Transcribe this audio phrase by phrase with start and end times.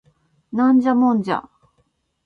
[0.51, 1.47] ナンジャモンジャ